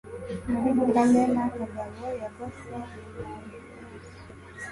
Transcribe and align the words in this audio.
Muri 0.51 0.83
Kamena 0.93 1.43
Kagabo 1.55 2.05
yagose 2.21 2.67
Limoges; 3.15 4.09